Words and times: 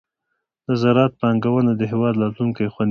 د 0.67 0.69
زراعت 0.81 1.13
پانګونه 1.21 1.71
د 1.79 1.81
هېواد 1.91 2.13
راتلونکې 2.21 2.63
خوندي 2.73 2.73
کوي. 2.75 2.79